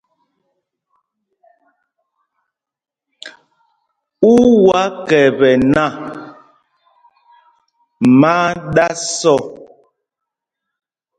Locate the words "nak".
5.73-5.95